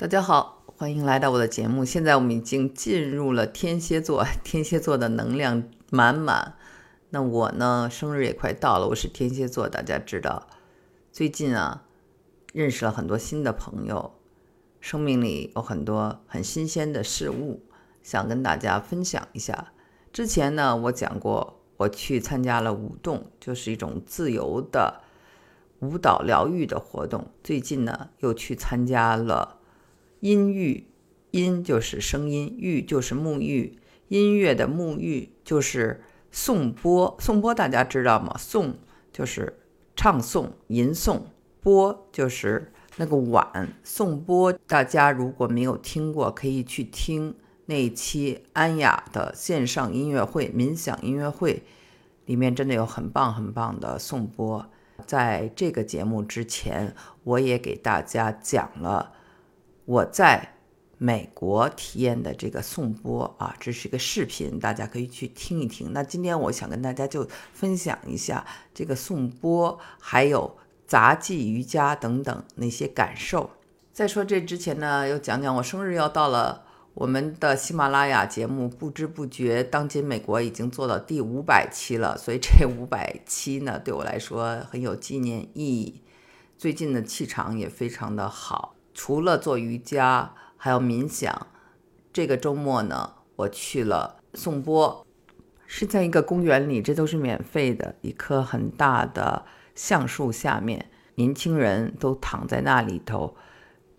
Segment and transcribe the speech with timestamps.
[0.00, 1.84] 大家好，欢迎来到我的节目。
[1.84, 6.54] 现在我们已经进入了天蝎座， 天蝎座的能量满满。
[7.10, 10.46] 那我呢，生日也快到了，我是天蝎座，大家知道。
[11.12, 11.82] 最近啊，
[12.54, 14.14] 认识了很多新的朋友，
[14.80, 17.62] 生命里有很多很新鲜的事物，
[18.02, 19.70] 想跟大家分享一下。
[20.14, 25.02] 之前呢，我讲过，我去参加了舞动，就是一种自由的
[25.80, 27.26] 舞蹈疗愈的活动。
[27.44, 29.58] 最近呢，又去参加了。
[30.20, 30.86] 音域，
[31.32, 37.16] 音就是声音，域就是沐浴，音乐的沐浴就是颂钵。
[37.18, 38.36] 颂钵大家知道吗？
[38.38, 38.76] 颂
[39.12, 39.58] 就是
[39.96, 41.20] 唱诵、吟诵，
[41.60, 43.74] 钵就是那个碗。
[43.82, 47.34] 颂钵大家如果没有听过，可以去听
[47.66, 51.62] 那一期安雅的线上音乐会、冥想音乐会，
[52.26, 54.66] 里面真的有很棒很棒的颂钵。
[55.06, 59.12] 在这个节目之前，我也给大家讲了。
[59.90, 60.54] 我在
[60.98, 65.92] 美国体验的这个颂钵啊，这是一个视频，大家可以去听一听。
[65.92, 73.50] 那今天我想跟大家就分享一下这个颂钵，还有杂技瑜伽等等那些感受。
[73.92, 76.66] 在说这之前呢，又讲讲我生日要到了。
[76.94, 86.02] 我们的喜马拉雅节目不知不觉，当今美国已经做到第五百期了，所以这五百期呢，对我来说很有纪念意义。
[86.56, 88.76] 最近的气场也非常的好。
[88.92, 91.46] 除了做瑜伽，还有冥想。
[92.12, 95.06] 这个周末呢，我去了颂钵，
[95.64, 97.94] 是在一个公园里，这都是免费的。
[98.00, 99.44] 一棵很大的
[99.76, 103.36] 橡树下面，年轻人都躺在那里头，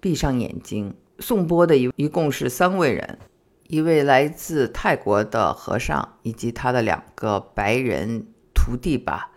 [0.00, 3.18] 闭上眼睛颂钵的一一共是三位人，
[3.64, 9.32] 一位来自泰国的和尚，以及他的两个白人徒弟吧，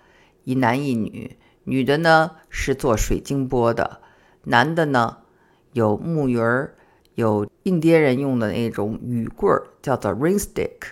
[0.46, 1.38] 一男一女。
[1.66, 4.02] 女的呢是做水晶钵的，
[4.46, 5.18] 男的呢。
[5.74, 6.76] 有木鱼儿，
[7.16, 10.92] 有印第安人用的那种雨棍儿，叫做 rain stick，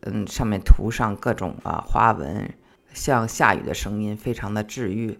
[0.00, 2.52] 嗯，上面涂上各种啊花纹，
[2.92, 5.18] 像下雨的声音，非常的治愈。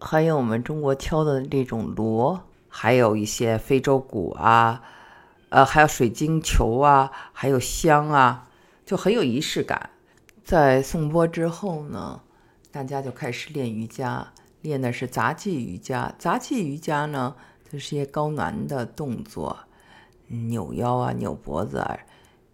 [0.00, 4.82] 还有我们中国敲的这种锣，还有一些非洲鼓啊，
[5.48, 8.48] 呃，还有水晶球啊，还有香啊，
[8.86, 9.90] 就很有仪式感。
[10.44, 12.22] 在颂钵之后呢，
[12.70, 14.32] 大家就开始练瑜伽，
[14.62, 16.14] 练的是杂技瑜伽。
[16.18, 17.34] 杂技瑜伽呢？
[17.70, 19.58] 就是些高难的动作，
[20.26, 21.98] 扭腰啊，扭脖子啊，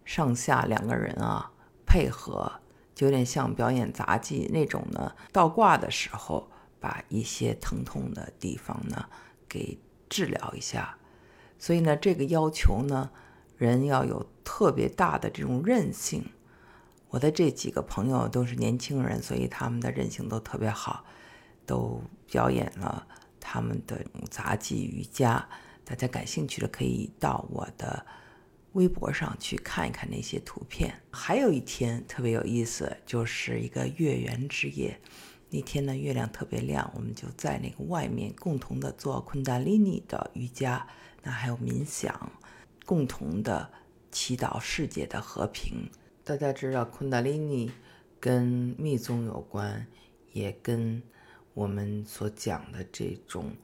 [0.03, 1.51] 上下两个人啊
[1.85, 2.51] 配合，
[2.93, 5.13] 就有点像表演杂技那种呢。
[5.31, 6.49] 倒挂的时候，
[6.79, 9.05] 把一些疼痛的地方呢
[9.47, 10.97] 给治疗一下。
[11.57, 13.09] 所以呢，这个要求呢，
[13.57, 16.29] 人要有特别大的这种韧性。
[17.09, 21.05] 我的这几个朋友都是年轻人，所以他们的韧性都特别好，
[21.65, 23.07] 都表演了。
[23.47, 25.47] 他们的杂技瑜伽，
[25.83, 28.03] 大家感兴趣的可以到我的
[28.73, 30.99] 微博上去看一看那些图片。
[31.11, 34.99] 还有一天特别有意思，就是一个月圆之夜。
[35.51, 40.87] 那天呢，月亮特别亮，我们就在那个外面共同的做昆达里尼的瑜伽，
[41.21, 42.31] 那还有冥想，
[42.83, 43.71] 共同的
[44.11, 45.87] 祈祷世界的和平。
[46.23, 47.71] 大家知道昆达里尼
[48.19, 49.85] 跟密宗有关，
[50.33, 51.03] 也跟。
[51.55, 53.55] 我们所讲的这种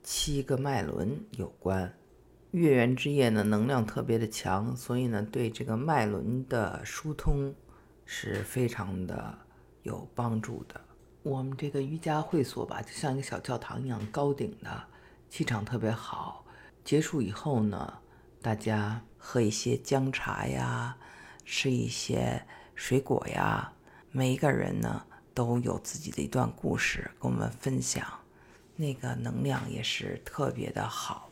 [0.00, 1.92] 七个脉轮有关，
[2.52, 7.52] 月圆之夜呢，能量特别的强，所以呢，对这个脉轮的疏通
[8.06, 9.36] 是非常的
[9.82, 10.80] 有帮助的。
[11.24, 14.84] 我们这个瑜伽会所吧，就像一个小教堂一样，高顶的，
[15.28, 16.44] 气场特别好。
[16.84, 17.98] 结束以后呢，
[18.40, 20.96] 大家喝一些姜茶呀，
[21.44, 23.72] 吃一些水果呀，
[24.12, 25.04] 每一个人呢。
[25.34, 28.06] 都有自己的一段故事跟我们分享，
[28.76, 31.31] 那个能量也是特别的好。